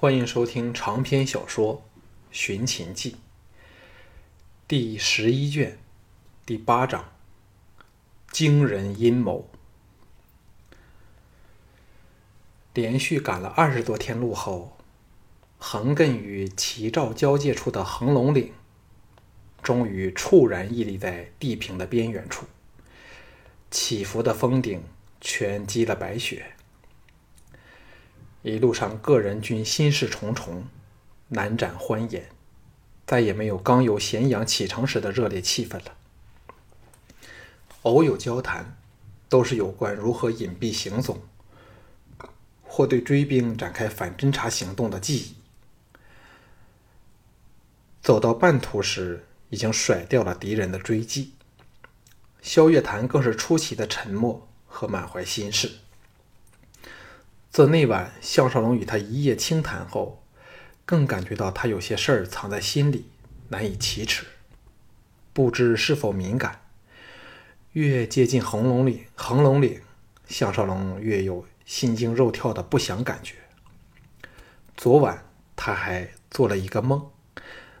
[0.00, 1.76] 欢迎收听长篇小说
[2.30, 3.12] 《寻秦记》
[4.66, 5.76] 第十一卷
[6.46, 7.12] 第八章：
[8.32, 9.50] 惊人阴谋。
[12.72, 14.78] 连续赶了二十多天路后，
[15.58, 18.54] 横亘与齐赵交界处的横龙岭，
[19.62, 22.46] 终于猝然屹立在地平的边缘处。
[23.70, 24.82] 起伏的峰顶
[25.20, 26.54] 全积了白雪。
[28.42, 30.64] 一路上，个人均心事重重，
[31.28, 32.30] 难展欢颜，
[33.06, 35.96] 再也没有刚由咸阳启程时的热烈气氛了。
[37.82, 38.78] 偶有交谈，
[39.28, 41.20] 都是有关如何隐蔽行踪，
[42.62, 45.34] 或对追兵展开反侦察行动的记忆。
[48.00, 51.34] 走到半途时，已经甩掉了敌人的追击。
[52.40, 55.70] 萧月潭更是出奇的沉默和满怀心事。
[57.60, 60.24] 自那晚项少龙与他一夜轻谈后，
[60.86, 63.10] 更感觉到他有些事儿藏在心里，
[63.48, 64.24] 难以启齿。
[65.34, 66.62] 不知是否敏感，
[67.72, 69.78] 越接近横龙岭，横龙岭，
[70.26, 73.34] 项少龙越有心惊肉跳的不祥感觉。
[74.74, 75.22] 昨晚
[75.54, 77.10] 他还做了一个梦，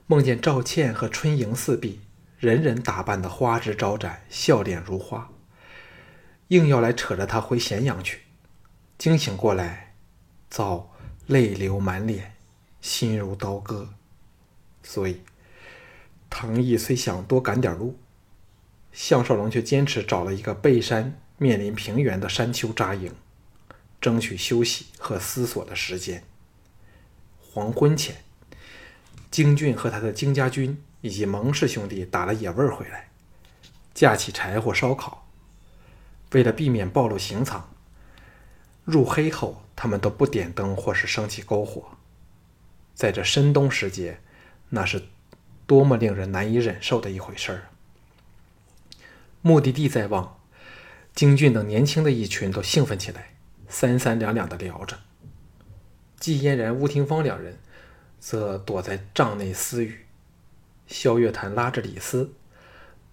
[0.06, 2.00] 梦见赵倩和春莹四婢，
[2.38, 5.30] 人人打扮的花枝招展，笑脸如花，
[6.48, 8.24] 硬要来扯着他回咸阳去。
[9.00, 9.94] 惊醒过来，
[10.50, 10.94] 早
[11.26, 12.34] 泪流满脸，
[12.82, 13.94] 心如刀割。
[14.82, 15.22] 所以，
[16.28, 17.98] 唐毅虽想多赶点路，
[18.92, 23.14] 项少龙却坚持找了一个背山、面临平原的山丘扎营，
[24.02, 26.22] 争取休息和思索的时间。
[27.40, 28.16] 黄昏前，
[29.30, 33.08] 京俊和他的京家军以及蒙氏兄弟打了野味回来，
[33.94, 35.26] 架起柴火烧烤。
[36.32, 37.66] 为了避免暴露行藏。
[38.90, 41.90] 入黑后，他们都不点灯或是升起篝火。
[42.94, 44.20] 在这深冬时节，
[44.70, 45.04] 那是
[45.66, 47.62] 多么令人难以忍受的一回事儿
[49.40, 50.38] 目的地在望，
[51.14, 53.34] 京俊等年轻的一群都兴奋起来，
[53.68, 54.98] 三三两两的聊着。
[56.18, 57.58] 季嫣然、吴廷芳两人
[58.18, 60.04] 则躲在帐内私语。
[60.86, 62.34] 萧月潭拉着李斯，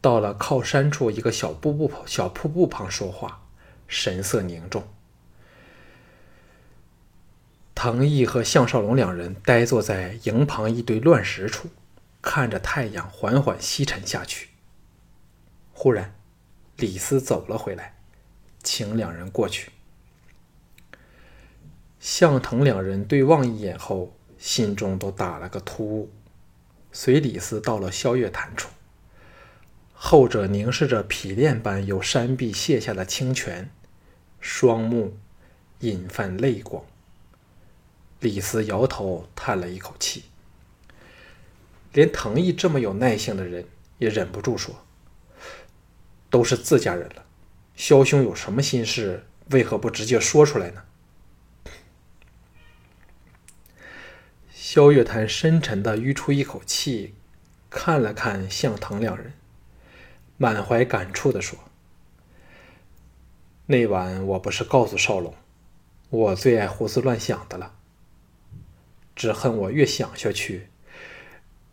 [0.01, 3.43] 到了靠山处一个小瀑布小瀑布旁说话，
[3.87, 4.83] 神色凝重。
[7.79, 11.69] 藤毅和项少龙两人呆坐在营旁一堆乱石处，
[12.23, 14.49] 看着太阳缓缓西沉下去。
[15.73, 16.15] 忽然，
[16.77, 17.95] 李斯走了回来，
[18.63, 19.69] 请两人过去。
[21.99, 26.09] 向腾两人对望一眼后，心中都打了个突兀，
[26.91, 28.71] 随李斯到了萧月潭处。
[29.93, 33.69] 后者凝视着匹练般由山壁泻下的清泉，
[34.39, 35.15] 双目
[35.81, 36.83] 隐泛泪光。
[38.19, 40.23] 李斯摇头叹了一口气，
[41.93, 43.65] 连藤毅这么有耐性的人
[43.99, 44.73] 也忍不住说
[46.31, 47.25] ：“都是自家人了，
[47.75, 50.83] 萧兄有什么心事，为何不直接说出来呢？”
[54.51, 57.13] 萧月潭深沉的吁出一口气，
[57.69, 59.33] 看了看向腾两人，
[60.37, 61.59] 满怀感触的说
[63.67, 65.35] ：“那晚我不是告诉少龙，
[66.09, 67.75] 我最爱胡思乱想的了。”
[69.17, 70.69] 只恨我越想下去，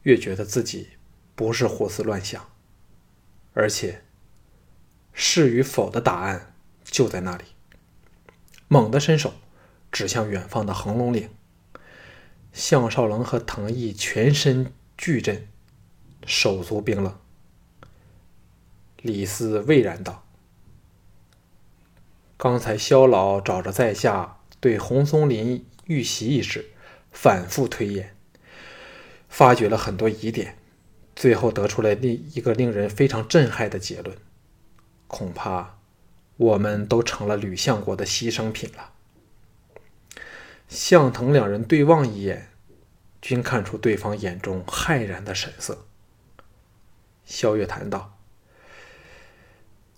[0.03, 0.89] 越觉得自己
[1.35, 2.51] 不是胡思乱想，
[3.53, 4.03] 而且
[5.13, 7.45] 是与否的答案就在那里。
[8.67, 9.35] 猛地伸手
[9.93, 11.29] 指向远方的横龙岭，
[12.55, 15.47] 项少龙和藤毅全身巨震，
[16.27, 17.21] 手足冰冷。
[19.03, 20.25] 李斯巍然道
[22.39, 26.71] ：“刚才萧老找着在下对红松林遇袭一事。”
[27.15, 28.15] 反复推演，
[29.31, 30.59] 发掘了很多疑点，
[31.17, 34.15] 最后得出来另一个令人非常震撼的结论：
[35.07, 35.79] 恐怕
[36.37, 38.91] 我们都成了吕相国的牺牲品了。
[40.69, 42.49] 向腾两人对望一眼，
[43.23, 45.87] 均看出对方眼中骇然的神色。
[47.25, 48.19] 萧月谈道：“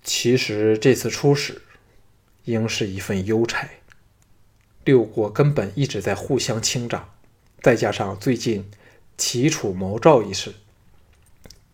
[0.05, 1.63] 其实这次出使，
[2.45, 3.69] 应是一份忧差。”
[4.87, 7.03] 六国根本一直在互相倾轧，
[7.61, 8.71] 再加上最近
[9.19, 10.55] 齐楚谋赵一事，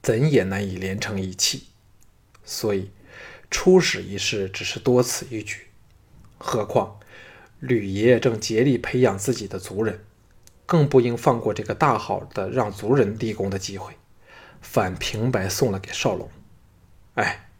[0.02, 1.66] 怎也难以连成一气。
[2.42, 2.90] 所以
[3.50, 5.66] 出使一事只是多此一举。
[6.38, 6.98] 何况
[7.60, 10.02] 吕爷正竭力培养自己的族人，
[10.64, 13.92] 更不应放过这个大好的让族人立功的机会，
[14.62, 16.30] 反平白送了给少龙。
[17.16, 17.50] 哎，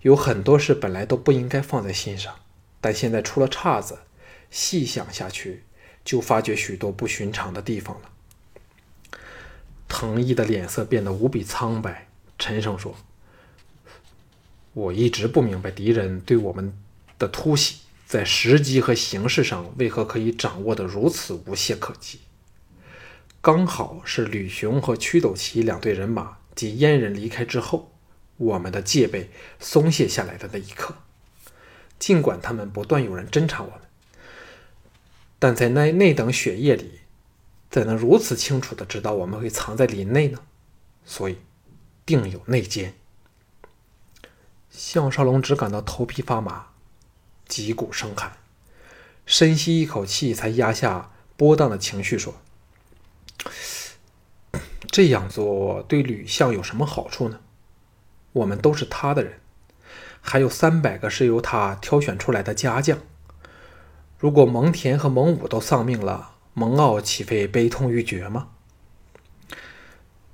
[0.00, 2.34] 有很多事本来都不应该放在心上，
[2.80, 4.00] 但现在出了岔子。
[4.52, 5.64] 细想下去，
[6.04, 8.10] 就发觉许多不寻常的地方了。
[9.88, 12.08] 藤义的脸色变得无比苍白，
[12.38, 12.94] 沉声说
[14.74, 16.76] ：“我一直不明白敌人对我们
[17.18, 22.20] 的突袭，在时机和形势上为何可以掌握得如此无懈可击。
[23.40, 27.90] 刚好是吕雄和屈斗旗两队人马及燕人离开之后，
[28.36, 30.94] 我们的戒备松懈下来的那一刻。
[31.98, 33.78] 尽管他们不断有人侦察我们。”
[35.42, 37.00] 但在那那等雪夜里，
[37.68, 40.38] 怎能如此清楚的知道我们会藏在林内呢？
[41.04, 41.38] 所以，
[42.06, 42.94] 定有内奸。
[44.70, 46.66] 项少龙只感到头皮发麻，
[47.48, 48.36] 脊骨生寒，
[49.26, 52.36] 深吸一口气，才压下波荡的情绪，说
[54.92, 57.40] ：“这样做对吕相有什么好处呢？
[58.30, 59.40] 我们都是他的人，
[60.20, 63.00] 还有三百个是由他挑选出来的家将。”
[64.22, 68.50] 如果蒙恬和蒙武都丧命了，蒙骜岂非悲痛欲绝吗？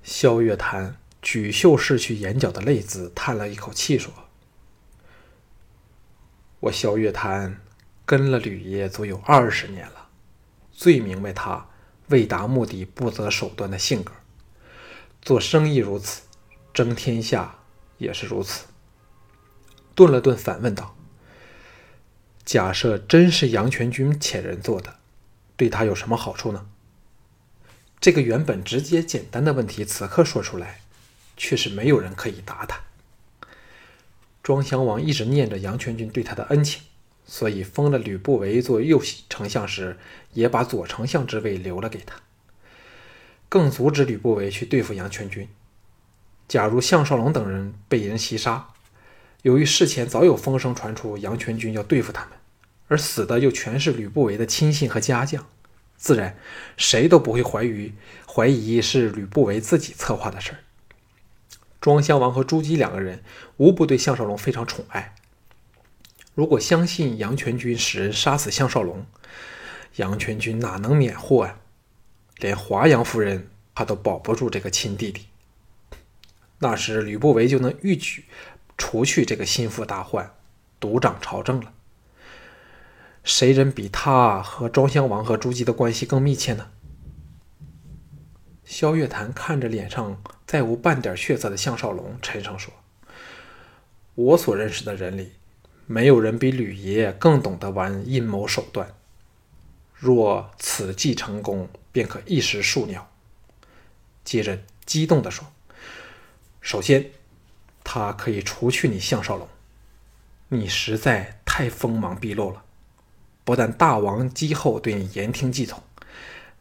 [0.03, 4.13] 萧月潭举袖拭去眼角的泪渍，叹了一口气说
[6.61, 7.63] ：“我萧月潭
[8.05, 10.09] 跟了吕爷足有二十年了，
[10.71, 11.67] 最明白他
[12.09, 14.13] 为达目的不择手段的性格。
[15.23, 16.21] 做生意如此，
[16.75, 17.61] 争天下
[17.97, 18.67] 也是如此。”
[19.97, 20.95] 顿了顿，反问道。
[22.49, 24.95] 假设真是杨全军遣人做的，
[25.55, 26.65] 对他有什么好处呢？
[28.01, 30.81] 这个原本直接简单的问题，此刻说出来，
[31.37, 32.81] 却是没有人可以答他。
[34.43, 36.81] 庄襄王一直念着杨全军对他的恩情，
[37.27, 38.99] 所以封了吕不韦做右
[39.29, 39.99] 丞相时，
[40.33, 42.17] 也把左丞相之位留了给他，
[43.51, 45.47] 更阻止吕不韦去对付杨全军。
[46.49, 48.71] 假如项少龙等人被人袭杀，
[49.43, 52.33] 由于事前早有风声传出，杨全军要对付他们。
[52.89, 55.47] 而死的又全是吕不韦的亲信和家将，
[55.97, 56.39] 自然
[56.77, 57.93] 谁都不会怀疑
[58.27, 60.59] 怀疑是吕不韦自己策划的事儿。
[61.81, 63.23] 庄襄王和朱姬两个人
[63.59, 65.15] 无不对项少龙非常宠爱。
[66.35, 69.05] 如果相信杨全军使人杀死项少龙，
[69.97, 71.59] 杨全军哪能免祸啊？
[72.39, 75.27] 连华阳夫人他都保不住这个亲弟弟。
[76.61, 78.25] 那时吕不韦就能一举
[78.79, 80.33] 除去这个心腹大患，
[80.81, 81.75] 独掌朝政了。
[83.25, 86.71] 谁人比他和庄襄王和朱姬的关系更密切呢？
[88.65, 92.73] 萧月潭看着脸上再无半点血色的项少龙，沉声说
[94.15, 95.33] ：“我所认识的人里，
[95.87, 98.95] 没有人比吕爷更懂得玩阴谋手段。
[99.95, 103.11] 若此计成功，便可一时数鸟。”
[104.23, 105.47] 接着激动地说
[106.61, 107.11] ：“首先，
[107.91, 109.49] 他可以除去你项少龙，
[110.49, 112.63] 你实在太锋芒毕露了。”
[113.47, 115.83] 不但大王姬后对你言听计从，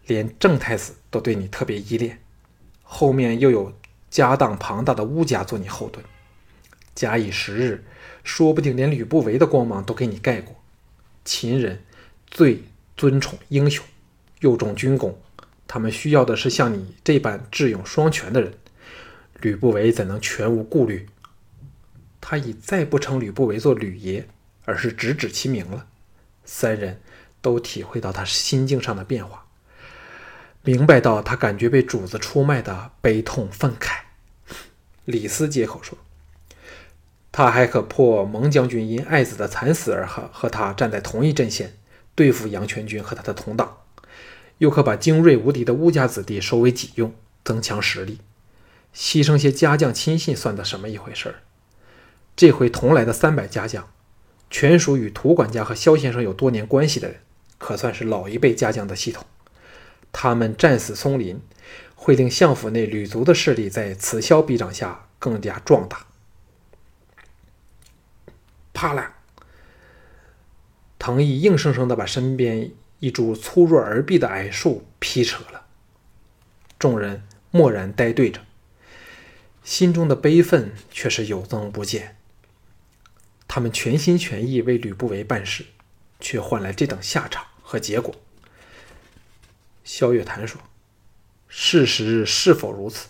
[0.06, 2.21] 连郑太子都对你特别依恋，
[2.81, 3.74] 后面又有
[4.09, 6.01] 家当庞大的乌家做你后盾，
[6.95, 7.83] 假以时日，
[8.23, 10.56] 说不定连吕不韦的光芒都给你盖过。
[11.25, 11.83] 秦人
[12.25, 12.63] 最
[12.95, 13.83] 尊崇英雄，
[14.39, 15.19] 又重军功，
[15.68, 18.53] 他们需要的是像你这般智勇双全的人。
[19.41, 21.07] 吕不韦怎能全无顾虑？
[22.19, 24.28] 他已再不称吕不韦做吕爷，
[24.66, 25.88] 而是直指其名了。
[26.46, 27.02] 三人
[27.42, 29.46] 都体会到他心境上的变化，
[30.64, 34.00] 明白到他感觉被主子出卖的悲痛愤慨。
[35.06, 35.97] 李斯接口说
[37.31, 41.78] ：“他还可破蒙将军因爱子的惨死而和和他站在同一阵线，
[42.16, 43.78] 对付杨全军和他的同党，
[44.57, 47.14] 又可把精锐无敌的乌家子弟收为己用，
[47.45, 48.19] 增强实力。
[48.94, 51.36] 牺牲些家将亲信，算得什么一回事儿？
[52.37, 53.85] 这回同来的三百家将。”
[54.49, 57.19] 全属与涂管家和萧先生有多年关系的人，
[57.57, 59.25] 可算是老一辈家将的系统。
[60.13, 61.41] 他们战死松林，
[61.95, 66.06] 会令相府内吕族的势力在此消彼长下更加壮大。
[68.73, 69.17] 啪啦！
[70.97, 75.65] 藤义硬生生的把身边一株粗弱而臂的矮树劈扯了。
[76.79, 78.39] 众人默然呆对着，
[79.61, 82.17] 心中的悲愤却是有增无减。
[83.47, 85.66] 他们全心全意为吕不韦办事，
[86.19, 88.13] 却换来这等下场和结果。
[89.83, 90.59] 萧月潭说
[91.47, 93.07] ：“事实是否如此，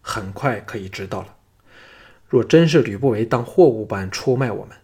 [0.00, 1.36] 很快可以知道了。
[2.26, 4.76] 若真是吕不韦当货物般出卖我们，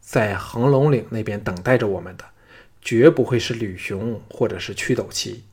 [0.00, 2.24] 在横龙岭那边等待着我们的，
[2.80, 5.44] 绝不会是吕雄或者是屈斗旗，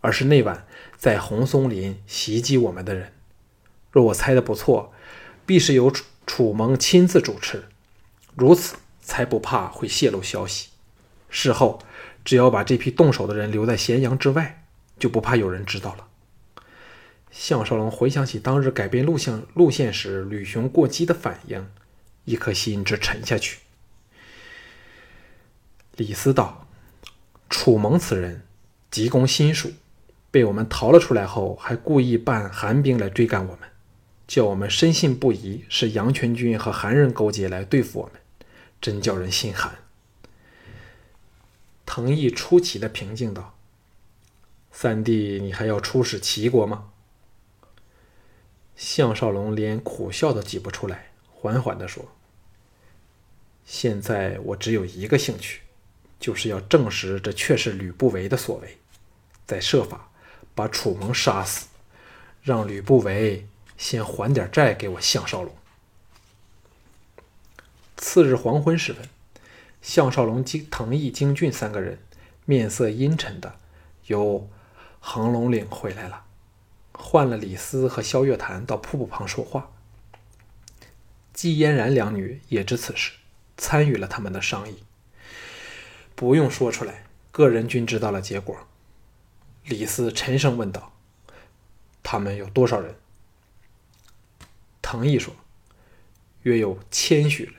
[0.00, 3.12] 而是那晚在红松林袭击我们的人。
[3.90, 4.92] 若我猜的不错，
[5.44, 7.64] 必是由楚楚蒙亲自主持。”
[8.34, 10.68] 如此才不怕会泄露消息。
[11.28, 11.80] 事后
[12.24, 14.64] 只要把这批动手的人留在咸阳之外，
[14.98, 16.06] 就不怕有人知道了。
[17.30, 21.70] 项少龙回想起当日改变路线路线时吕雄过激的反应，
[22.24, 23.58] 一颗心直沉下去。
[25.94, 26.66] 李斯道
[27.48, 28.42] ：“楚蒙此人
[28.90, 29.72] 急攻新蜀，
[30.32, 33.69] 被我们逃了出来后，还故意扮寒兵来追赶我们，
[34.30, 38.20] 叫我们深信不疑是杨全军和韩人勾结来对付我们，
[38.80, 39.78] 真叫人心寒。”
[41.84, 43.58] 藤毅出奇的平静道
[44.70, 46.92] ：“三弟，你还要出使齐国吗？”
[48.76, 52.12] 项少龙连苦笑都挤不出来，缓缓地说
[53.66, 55.62] ：“现在我只有一个兴趣，
[56.20, 58.78] 就是要证实这确是吕不韦的所为，
[59.44, 60.12] 再设法
[60.54, 61.66] 把楚蒙杀死，
[62.40, 63.48] 让吕不韦
[63.80, 65.54] 先还点债给我项少龙。”
[67.96, 69.08] 次日黄昏时分，
[69.80, 71.98] 项少龙、京藤毅、京俊三个人
[72.44, 73.58] 面色阴沉的
[74.06, 74.48] 由
[75.00, 76.24] 横龙岭回来了。
[76.92, 79.70] 换了李斯和萧月潭到瀑布旁说话，
[81.32, 83.12] 季嫣然两女也知此事，
[83.56, 84.84] 参与了他们的商议。
[86.14, 88.54] 不用说出来，个人均知道了结果。
[89.64, 90.92] 李斯沉声问道
[92.02, 92.94] ：“他们有多少人？”
[94.90, 95.32] 藤毅说
[96.42, 97.54] ：“约有千许人，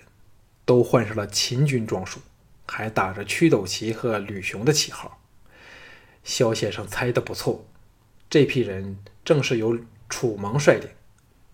[0.65, 2.19] 都换上了秦军装束，
[2.67, 5.21] 还打着驱斗旗和吕雄的旗号。”
[6.25, 7.65] 萧先生猜的不错，
[8.29, 8.97] 这批人。
[9.23, 10.89] 正是由楚蒙率领，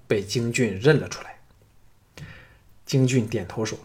[0.07, 1.37] 被京俊认了出来。
[2.83, 3.77] 京俊点头说：“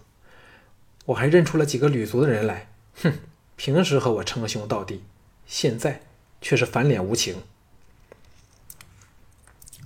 [1.05, 2.71] 我还认出了几个吕族的人来。
[3.03, 3.13] 哼，
[3.57, 5.03] 平时和我称兄道弟，
[5.47, 6.01] 现在
[6.41, 7.43] 却是翻脸无情。”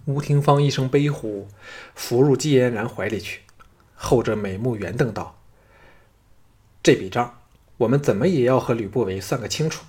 [0.07, 1.49] 吴廷芳一声悲呼，
[1.97, 3.41] 伏入季嫣然怀里去。
[3.97, 5.41] 后者美目圆瞪道
[6.81, 7.41] ：“这笔账，
[7.79, 9.85] 我们怎么也要和吕不韦算个清楚。”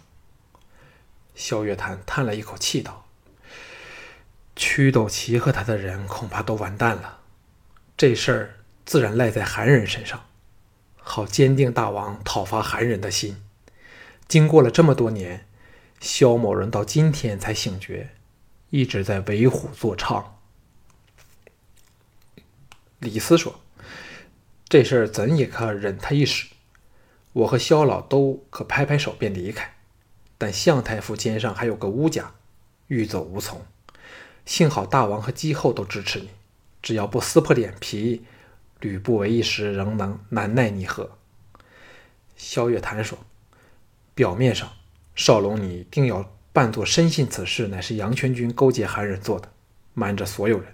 [1.35, 3.05] 萧月潭叹了一口气道。
[4.55, 7.19] 屈斗旗和他的人恐怕都完蛋了，
[7.95, 8.55] 这事儿
[8.87, 10.25] 自然赖在韩人身上，
[10.95, 13.39] 好坚定大王讨伐韩人的心。
[14.27, 15.45] 经过了这么多年，
[15.99, 18.09] 萧某人到今天才醒觉，
[18.69, 20.23] 一直在为虎作伥。
[22.99, 23.59] 李斯说
[24.67, 26.47] ：“这事儿怎也可忍他一时？
[27.33, 29.75] 我和萧老都可拍拍手便离开，
[30.37, 32.33] 但向太傅肩上还有个乌甲，
[32.87, 33.65] 欲走无从。”
[34.45, 36.29] 幸好大王和姬后都支持你，
[36.81, 38.23] 只要不撕破脸皮，
[38.79, 41.17] 吕不韦一时仍能难奈你何。
[42.37, 43.19] 萧月潭说
[44.15, 44.71] ：“表面上，
[45.15, 49.47] 少龙你定要扮作深信此事乃是杨全军勾结韩人做的，
[49.93, 50.73] 瞒着所有人，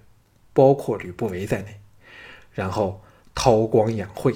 [0.54, 1.82] 包括吕不韦在内，
[2.54, 3.04] 然后
[3.36, 4.34] 韬光养晦，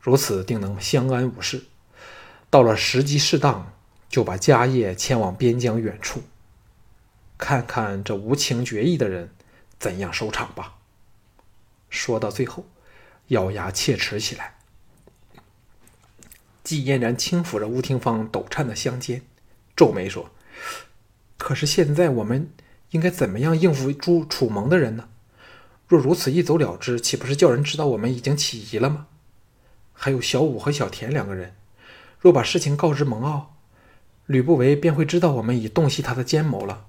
[0.00, 1.64] 如此定能相安无事。
[2.48, 3.72] 到了时机适当，
[4.08, 6.22] 就把家业迁往边疆远处。”
[7.36, 9.30] 看看这无情绝义的人
[9.80, 10.76] 怎样收场吧。
[11.90, 12.66] 说到最后，
[13.26, 14.54] 咬牙切齿起来。
[16.62, 19.22] 季嫣然轻抚着吴廷芳抖颤的香肩，
[19.74, 20.30] 皱眉说
[21.38, 22.50] ：“可是现在我们
[22.90, 25.08] 应该怎么样应付朱楚蒙的人呢？
[25.86, 29.06] 若如此一走了之，岂不是叫人知道我们已经起疑了吗？
[29.92, 31.54] 还有小武和小田两个人，
[32.18, 33.44] 若把事情告知蒙骜，
[34.26, 36.86] 吕不韦便会知道我们已洞悉他的奸谋了。”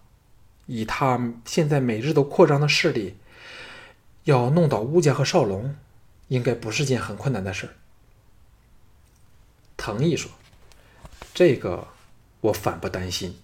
[0.67, 3.17] 以他现在每日都扩张的势力，
[4.23, 5.75] 要弄倒乌家和少龙，
[6.29, 7.73] 应该不是件很困难的事儿。
[9.77, 10.31] 藤毅说
[11.35, 11.87] ：“这个
[12.41, 13.37] 我反不担心。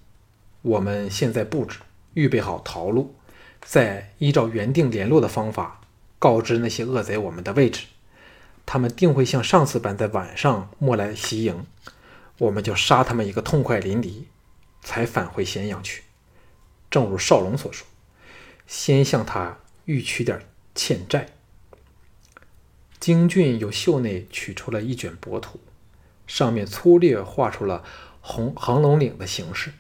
[0.62, 1.80] 我们现在布置，
[2.14, 3.16] 预备好逃路，
[3.62, 5.82] 再依照原定联络的方法
[6.20, 7.88] 告知那些恶贼我们的位置，
[8.66, 11.66] 他们定会像上次般在晚上莫来袭营，
[12.38, 14.26] 我们就杀他们一个痛快淋漓，
[14.82, 16.04] 才返回咸阳去。”
[16.92, 17.88] 正如少龙所说，
[18.68, 21.30] 先向他预取点欠债。
[23.00, 25.60] 京俊由袖内取出了一卷帛图，
[26.28, 27.84] 上面粗略画出了
[28.20, 29.72] 红横龙岭的形势，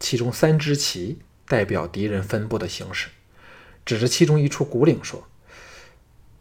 [0.00, 3.10] 其中三支旗代表敌人分布的形势。
[3.84, 5.28] 指着其中一处古岭说：“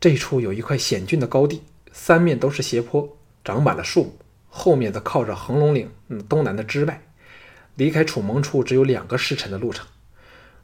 [0.02, 1.62] 这处有一块险峻的高地，
[1.92, 5.92] 三面都是斜坡，长满了树木，后面则靠着横龙岭
[6.28, 7.02] 东南的支脉，
[7.76, 9.86] 离开楚蒙处只有两个时辰的路程。”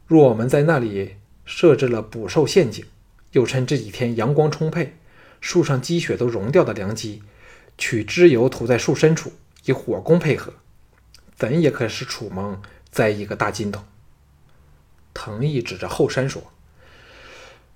[0.06, 2.84] 若我们在那里设置了捕兽陷阱，
[3.32, 4.96] 又趁这几天阳光充沛、
[5.40, 7.22] 树上积雪都融掉的良机，
[7.76, 9.32] 取脂油涂在树深处，
[9.64, 10.52] 以火攻配合，
[11.34, 12.62] 怎也可使楚蒙
[12.96, 13.84] 栽一个大筋头。
[15.12, 16.42] 藤毅指着后山说：“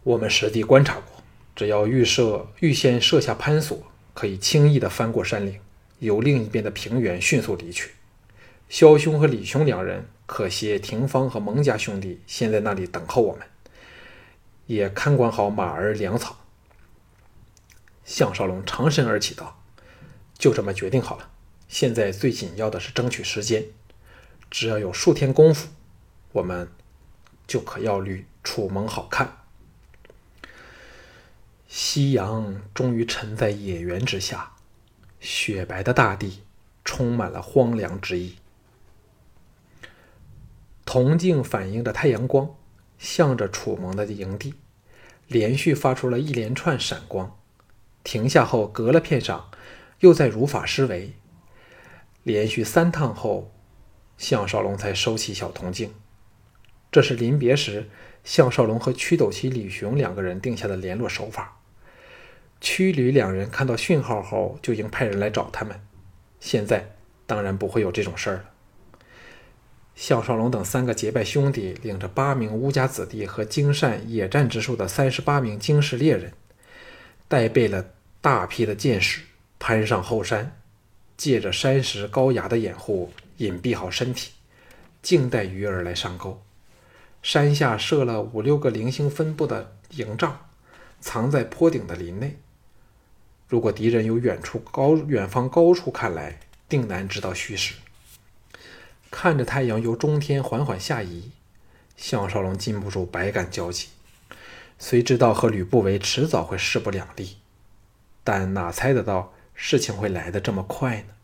[0.03, 1.23] 我们实地观察过，
[1.55, 3.79] 只要预设预先设下攀索，
[4.15, 5.61] 可以轻易地翻过山岭，
[5.99, 7.91] 由另一边的平原迅速离去。
[8.71, 13.47] 萧兄和李兄两人可携廷芳和蒙家兄弟先在那里等候我们，
[14.65, 16.39] 也看管好马儿粮草。”
[18.07, 19.61] 项少龙长身而起道
[20.39, 21.29] ：“就这么决定好了。
[21.69, 23.65] 现在最紧要的是争取时间，
[24.51, 25.69] 只要有数天功夫，
[26.33, 26.69] 我们
[27.47, 29.39] 就可要履楚盟好看。”
[31.69, 34.53] 夕阳终于沉在野原之下，
[35.21, 36.43] 雪白的大地
[36.85, 38.37] 充满了荒凉之意。
[40.85, 42.57] 铜镜反映着太阳光，
[42.99, 44.55] 向着楚蒙的营地，
[45.29, 47.39] 连续发出了一连串闪光。
[48.03, 49.45] 停下后，隔了片晌，
[50.01, 51.13] 又在如法施为。
[52.25, 53.53] 连续三趟后，
[54.21, 55.95] 项少龙才收起小铜镜。
[56.93, 57.89] 这是临别时，
[58.23, 61.57] 项少龙和屈斗奇、李雄两个人定下的联络手法。
[62.61, 65.81] 屈吕两人看到讯号后，就已经派人来找他们。
[66.39, 66.97] 现在
[67.27, 68.45] 当然不会有这种事儿了。
[69.95, 76.35] 项少龙等三个结拜兄弟，领着八名乌家子弟和精善野战之术的三十八名精士猎人，
[77.27, 79.23] 带备了大批的箭矢，
[79.59, 80.61] 攀上后山，
[81.17, 84.33] 借着山石高崖的掩护，隐蔽好身体，
[85.03, 86.43] 静待鱼儿来上钩。
[87.23, 90.47] 山下设了五六个零星分布的营帐，
[91.01, 92.37] 藏在坡顶的林内。
[93.49, 97.75] 如果敌人由远处高远方高处看来，定难知道虚实。
[99.11, 101.31] 看着太阳由中天缓缓下移，
[101.97, 103.89] 项少龙禁不住百感交集。
[104.79, 107.39] 虽知道和吕不韦迟早会势不两立，
[108.23, 111.15] 但哪猜得到事情会来得这么快呢？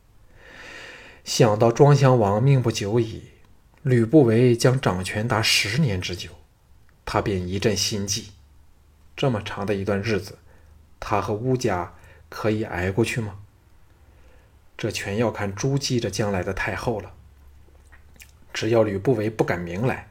[1.26, 3.24] 想到庄襄王命不久矣，
[3.82, 6.30] 吕不韦将掌权达十年之久，
[7.04, 8.30] 他便一阵心悸。
[9.16, 10.38] 这么长的一段日子，
[10.98, 11.92] 他和乌家。
[12.28, 13.38] 可以挨过去吗？
[14.76, 17.12] 这全要看朱姬这将来的太后了。
[18.52, 20.08] 只要吕不韦不敢明来，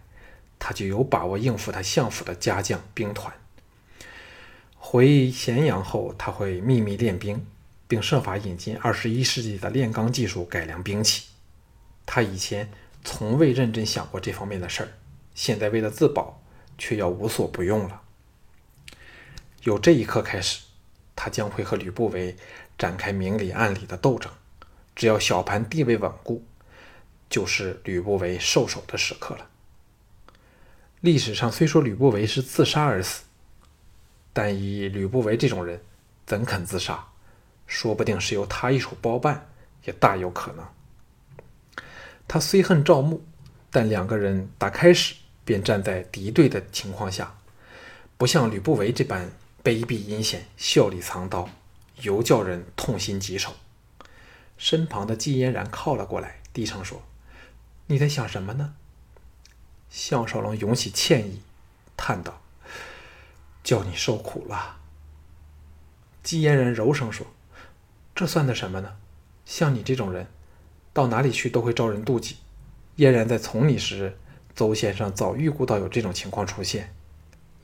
[0.58, 3.34] 他就有把握应付他相府的家将兵团。
[4.78, 7.46] 回咸阳后，他会秘密练兵，
[7.88, 11.28] 并设法引进二十一世纪的炼钢技术，改良兵器。
[12.06, 12.70] 他以前
[13.04, 14.90] 从未认真想过这方面的事儿，
[15.34, 16.42] 现在为了自保，
[16.78, 18.02] 却要无所不用了。
[19.64, 20.62] 由这一刻开始。
[21.18, 22.36] 他将会和吕不韦
[22.78, 24.30] 展开明里暗里的斗争，
[24.98, 26.44] 只要小盘地位稳固，
[27.30, 29.48] 就是吕不韦受首的时刻了。
[31.00, 33.24] 历史上虽说吕不韦是自杀而死，
[34.34, 35.82] 但以吕不韦这种人，
[36.26, 37.08] 怎肯自杀？
[37.68, 39.50] 说不定是由他一手包办，
[39.84, 40.66] 也大有可能。
[42.28, 43.24] 他虽恨赵牧，
[43.72, 47.36] 但两个人打开始便站在敌对的情况下，
[48.18, 49.32] 不像吕不韦这般。
[49.64, 51.50] 卑鄙阴险，笑里藏刀，
[52.02, 53.56] 尤叫人痛心疾首。
[54.60, 57.02] 身旁的季嫣然靠了过来，低声说
[57.88, 58.76] ：“你在想什么呢？”
[59.90, 61.42] 项少龙涌起歉意，
[61.98, 62.44] 叹道
[63.66, 64.78] ：“叫你受苦了。”
[66.22, 67.26] 季嫣然柔声说
[68.16, 68.96] ：“这算得什么呢？
[69.46, 70.28] 像你这种人，
[70.94, 72.38] 到哪里去都会招人妒忌。
[72.96, 74.18] 嫣然在从你时，
[74.56, 76.96] 邹先生早预估到有这种情况出现。”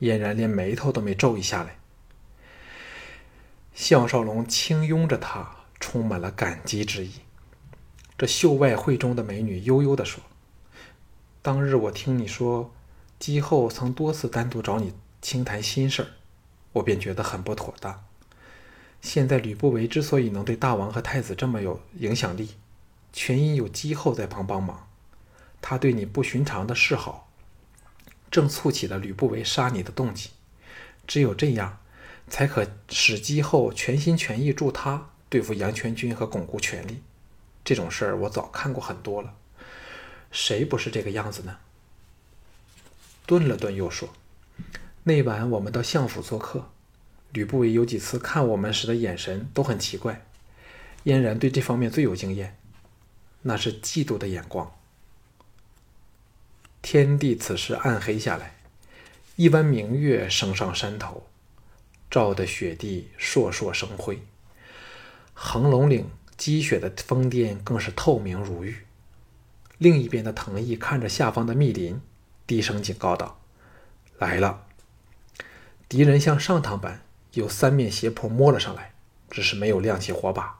[0.00, 1.78] 嫣然连眉头都没皱一下来。
[3.72, 7.12] 项少龙轻拥着她，充满了感激之意。
[8.18, 10.22] 这秀外慧中的美女悠悠地说
[11.40, 12.74] ：“当日我听你说，
[13.18, 16.08] 姬后曾多次单独找你倾谈心事儿，
[16.74, 18.04] 我便觉得很不妥当。
[19.02, 22.54] 现在吕不韦之所以能对大王和太子这么有影响力，
[23.12, 24.88] 全因有姬后在旁帮忙。
[25.60, 27.28] 他对你不寻常的示好，
[28.30, 30.30] 正促起了吕不韦杀你的动机。
[31.06, 31.80] 只有这样。”
[32.28, 37.02] 才可使姬后全心全意助他对付杨全军和巩固权力。
[37.62, 39.34] 这种事儿我早看过很多了，
[40.30, 41.58] 谁不是这个样子呢？
[43.26, 44.08] 顿了顿，又说
[45.04, 46.70] ：“那晚我们到相府做客，
[47.32, 50.24] 吕不韦有几次看我们时的眼神都很奇怪。
[51.04, 52.56] 嫣然对这方面最有经验，
[53.42, 54.72] 那是嫉妒的眼光。”
[56.82, 58.56] 天地此时暗黑下来，
[59.36, 61.26] 一弯明月升上山头。
[62.10, 64.20] 照得雪地烁烁生辉，
[65.32, 68.84] 横龙岭积雪的峰巅更是透明如玉。
[69.78, 72.02] 另一边的藤毅看着下方的密林，
[72.46, 73.40] 低声警告道
[74.20, 74.66] ：“来了！”
[75.88, 77.00] 敌人像上堂般
[77.34, 78.92] 有三面斜坡摸了上来，
[79.30, 80.58] 只是没有亮起火把，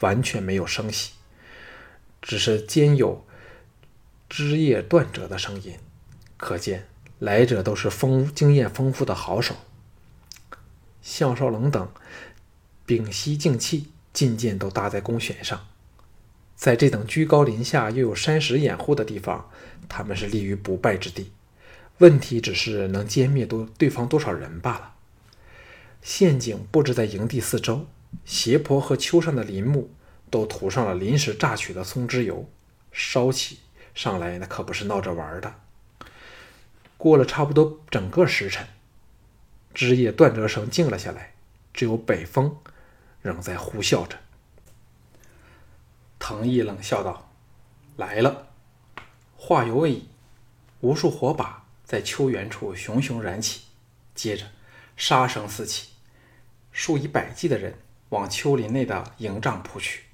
[0.00, 1.12] 完全没有声息，
[2.20, 3.24] 只是间有
[4.28, 5.78] 枝叶断折的声音，
[6.36, 6.86] 可见
[7.18, 9.56] 来者都是丰经验丰富的好手。
[11.00, 11.90] 项少龙等
[12.84, 15.66] 屏息静气，进箭都搭在弓弦上，
[16.54, 19.48] 在这等居高临下又有山石掩护的地方，
[19.88, 21.32] 他们是立于不败之地。
[21.98, 24.94] 问题只是能歼灭多对方多少人罢了。
[26.02, 27.86] 陷阱布置在营地四周，
[28.24, 29.90] 斜坡和丘上的林木
[30.30, 32.48] 都涂上了临时榨取的松脂油，
[32.90, 33.58] 烧起
[33.94, 35.54] 上来那可不是闹着玩的。
[36.96, 38.66] 过了差不多整个时辰，
[39.72, 41.34] 枝叶断折声静了下来，
[41.72, 42.58] 只有北风
[43.22, 44.18] 仍在呼啸着。
[46.18, 47.30] 藤毅冷笑道
[47.96, 48.48] ：“来了。”
[49.36, 50.08] 话犹未已，
[50.80, 53.62] 无数火把在秋园处熊熊燃起，
[54.14, 54.44] 接着
[54.96, 55.89] 杀声四起，
[56.72, 57.74] 数以百计的人
[58.10, 60.04] 往丘林内的营帐扑去，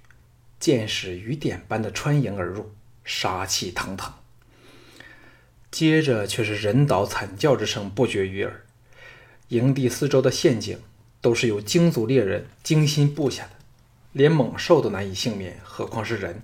[0.58, 4.12] 箭矢雨点般的穿营而入，杀气腾腾。
[5.70, 8.64] 接着却是人倒惨叫之声不绝于耳。
[9.48, 10.80] 营地四周的陷阱
[11.20, 13.50] 都是由精族猎人精心布下的，
[14.12, 16.42] 连猛兽都难以幸免，何况是人？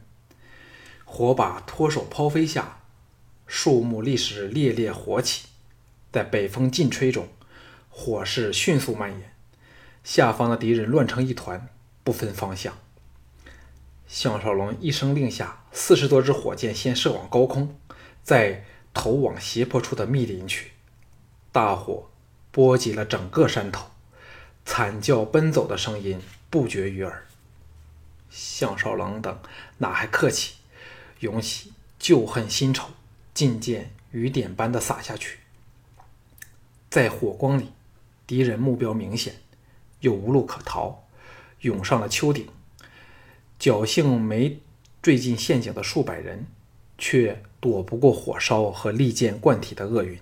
[1.04, 2.80] 火把脱手抛飞下，
[3.46, 5.46] 树木立时烈烈火起，
[6.12, 7.28] 在北风劲吹中，
[7.88, 9.31] 火势迅速蔓延，
[10.04, 11.68] 下方的敌人乱成一团，
[12.02, 12.76] 不分方向。
[14.06, 17.78] 项少龙一声令下，四十多支火箭先射往高空，
[18.22, 20.72] 再投往斜坡处的密林去，
[21.50, 22.08] 大火。
[22.54, 23.86] 波及了整个山头，
[24.66, 27.26] 惨叫奔走的声音不绝于耳。
[28.28, 29.38] 项少龙等
[29.78, 30.56] 哪还客气，
[31.20, 32.90] 涌起旧恨新仇，
[33.32, 35.38] 尽见雨点般的洒下去。
[36.90, 37.72] 在火光里，
[38.26, 39.36] 敌人目标明显，
[40.02, 41.02] 又无路可逃，
[41.62, 42.46] 涌上了丘顶。
[43.58, 44.60] 侥幸没
[45.00, 46.46] 坠进陷阱的数百人，
[46.98, 50.20] 却躲不过火烧和利剑贯体的厄运。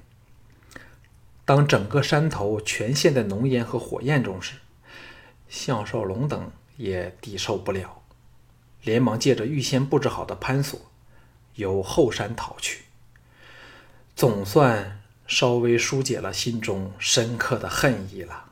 [1.45, 4.55] 当整个山头全陷在浓烟和火焰中时，
[5.49, 8.03] 项少龙等也抵受不了，
[8.83, 10.79] 连忙借着预先布置好的攀索，
[11.57, 12.85] 由后山逃去。
[14.15, 18.50] 总算稍微疏解了心中深刻的恨意了。